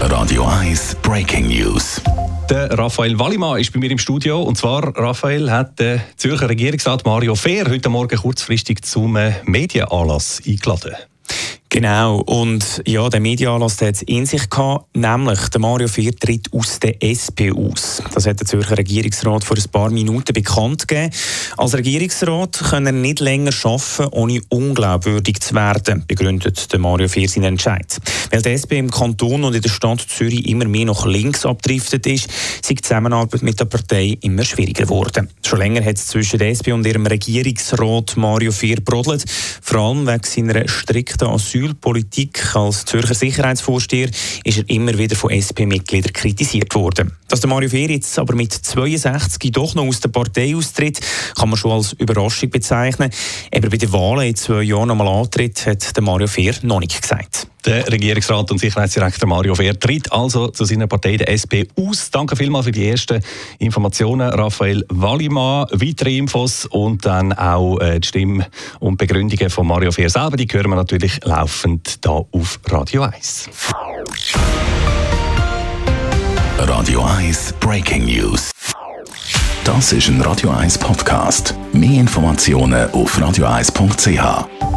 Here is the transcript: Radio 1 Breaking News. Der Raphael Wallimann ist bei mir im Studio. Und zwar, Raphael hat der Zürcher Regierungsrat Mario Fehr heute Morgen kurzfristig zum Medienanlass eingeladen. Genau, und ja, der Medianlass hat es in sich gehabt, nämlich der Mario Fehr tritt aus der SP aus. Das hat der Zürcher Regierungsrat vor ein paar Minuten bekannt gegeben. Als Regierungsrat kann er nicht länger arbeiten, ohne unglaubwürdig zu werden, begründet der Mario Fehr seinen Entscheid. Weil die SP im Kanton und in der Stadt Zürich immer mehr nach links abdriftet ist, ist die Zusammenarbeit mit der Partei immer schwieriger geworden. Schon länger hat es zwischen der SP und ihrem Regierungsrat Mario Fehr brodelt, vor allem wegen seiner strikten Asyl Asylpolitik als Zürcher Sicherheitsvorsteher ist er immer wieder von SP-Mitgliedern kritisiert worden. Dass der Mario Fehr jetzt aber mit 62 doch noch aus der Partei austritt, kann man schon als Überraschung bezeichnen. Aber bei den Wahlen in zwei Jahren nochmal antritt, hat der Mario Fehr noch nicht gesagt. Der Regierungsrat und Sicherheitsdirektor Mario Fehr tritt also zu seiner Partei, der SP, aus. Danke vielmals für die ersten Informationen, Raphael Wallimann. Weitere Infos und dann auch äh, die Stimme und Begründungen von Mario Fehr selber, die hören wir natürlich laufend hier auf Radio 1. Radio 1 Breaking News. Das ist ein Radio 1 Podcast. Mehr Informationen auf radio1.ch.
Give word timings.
Radio 0.00 0.44
1 0.44 0.96
Breaking 1.02 1.48
News. 1.48 2.00
Der 2.48 2.78
Raphael 2.78 3.18
Wallimann 3.18 3.58
ist 3.58 3.72
bei 3.72 3.78
mir 3.78 3.90
im 3.90 3.98
Studio. 3.98 4.42
Und 4.42 4.56
zwar, 4.56 4.96
Raphael 4.96 5.50
hat 5.50 5.78
der 5.78 6.00
Zürcher 6.16 6.48
Regierungsrat 6.48 7.04
Mario 7.04 7.34
Fehr 7.34 7.66
heute 7.68 7.88
Morgen 7.88 8.16
kurzfristig 8.16 8.84
zum 8.84 9.18
Medienanlass 9.44 10.42
eingeladen. 10.46 10.94
Genau, 11.76 12.20
und 12.20 12.82
ja, 12.86 13.06
der 13.10 13.20
Medianlass 13.20 13.82
hat 13.82 13.96
es 13.96 14.02
in 14.04 14.24
sich 14.24 14.48
gehabt, 14.48 14.96
nämlich 14.96 15.48
der 15.50 15.60
Mario 15.60 15.88
Fehr 15.88 16.16
tritt 16.16 16.50
aus 16.50 16.80
der 16.80 17.04
SP 17.04 17.52
aus. 17.52 18.02
Das 18.14 18.26
hat 18.26 18.40
der 18.40 18.46
Zürcher 18.46 18.78
Regierungsrat 18.78 19.44
vor 19.44 19.58
ein 19.58 19.70
paar 19.70 19.90
Minuten 19.90 20.32
bekannt 20.32 20.88
gegeben. 20.88 21.12
Als 21.58 21.74
Regierungsrat 21.74 22.64
kann 22.70 22.86
er 22.86 22.92
nicht 22.92 23.20
länger 23.20 23.50
arbeiten, 23.62 24.08
ohne 24.12 24.40
unglaubwürdig 24.48 25.40
zu 25.40 25.54
werden, 25.54 26.04
begründet 26.08 26.72
der 26.72 26.78
Mario 26.78 27.08
Fehr 27.08 27.28
seinen 27.28 27.44
Entscheid. 27.44 27.98
Weil 28.30 28.40
die 28.40 28.52
SP 28.56 28.80
im 28.80 28.90
Kanton 28.90 29.44
und 29.44 29.54
in 29.54 29.60
der 29.60 29.68
Stadt 29.68 30.00
Zürich 30.00 30.48
immer 30.48 30.64
mehr 30.64 30.86
nach 30.86 31.04
links 31.04 31.44
abdriftet 31.44 32.06
ist, 32.06 32.30
ist 32.30 32.70
die 32.70 32.76
Zusammenarbeit 32.76 33.42
mit 33.42 33.60
der 33.60 33.66
Partei 33.66 34.16
immer 34.22 34.44
schwieriger 34.44 34.84
geworden. 34.84 35.28
Schon 35.44 35.58
länger 35.58 35.84
hat 35.84 35.96
es 35.96 36.06
zwischen 36.06 36.38
der 36.38 36.48
SP 36.56 36.72
und 36.72 36.86
ihrem 36.86 37.04
Regierungsrat 37.04 38.16
Mario 38.16 38.50
Fehr 38.50 38.80
brodelt, 38.80 39.26
vor 39.60 39.80
allem 39.80 40.06
wegen 40.06 40.24
seiner 40.24 40.66
strikten 40.68 41.28
Asyl 41.28 41.65
Asylpolitik 41.66 42.54
als 42.54 42.84
Zürcher 42.84 43.14
Sicherheitsvorsteher 43.14 44.08
ist 44.44 44.58
er 44.58 44.68
immer 44.68 44.96
wieder 44.96 45.16
von 45.16 45.30
SP-Mitgliedern 45.30 46.12
kritisiert 46.12 46.72
worden. 46.76 47.12
Dass 47.28 47.40
der 47.40 47.50
Mario 47.50 47.68
Fehr 47.68 47.90
jetzt 47.90 48.18
aber 48.20 48.36
mit 48.36 48.52
62 48.52 49.50
doch 49.50 49.74
noch 49.74 49.84
aus 49.84 49.98
der 49.98 50.10
Partei 50.10 50.54
austritt, 50.54 51.00
kann 51.36 51.48
man 51.48 51.56
schon 51.56 51.72
als 51.72 51.92
Überraschung 51.94 52.50
bezeichnen. 52.50 53.10
Aber 53.52 53.68
bei 53.68 53.76
den 53.76 53.92
Wahlen 53.92 54.28
in 54.28 54.36
zwei 54.36 54.62
Jahren 54.62 54.88
nochmal 54.88 55.08
antritt, 55.08 55.66
hat 55.66 55.96
der 55.96 56.02
Mario 56.04 56.28
Fehr 56.28 56.54
noch 56.62 56.78
nicht 56.78 57.02
gesagt. 57.02 57.48
Der 57.66 57.90
Regierungsrat 57.90 58.48
und 58.52 58.58
Sicherheitsdirektor 58.58 59.28
Mario 59.28 59.56
Fehr 59.56 59.78
tritt 59.78 60.12
also 60.12 60.48
zu 60.48 60.64
seiner 60.64 60.86
Partei, 60.86 61.16
der 61.16 61.28
SP, 61.34 61.66
aus. 61.76 62.12
Danke 62.12 62.36
vielmals 62.36 62.66
für 62.66 62.72
die 62.72 62.88
ersten 62.88 63.20
Informationen, 63.58 64.28
Raphael 64.30 64.84
Wallimann. 64.88 65.66
Weitere 65.72 66.16
Infos 66.16 66.66
und 66.66 67.04
dann 67.04 67.32
auch 67.32 67.80
äh, 67.80 67.98
die 67.98 68.06
Stimme 68.06 68.46
und 68.78 68.98
Begründungen 68.98 69.50
von 69.50 69.66
Mario 69.66 69.90
Fehr 69.90 70.08
selber, 70.08 70.36
die 70.36 70.46
hören 70.46 70.70
wir 70.70 70.76
natürlich 70.76 71.18
laufend 71.24 71.98
hier 72.04 72.12
auf 72.12 72.60
Radio 72.66 73.02
1. 73.02 73.50
Radio 76.58 77.02
1 77.02 77.54
Breaking 77.58 78.04
News. 78.04 78.52
Das 79.64 79.92
ist 79.92 80.06
ein 80.06 80.20
Radio 80.20 80.50
1 80.50 80.78
Podcast. 80.78 81.56
Mehr 81.72 82.00
Informationen 82.00 82.88
auf 82.92 83.18
radio1.ch. 83.18 84.75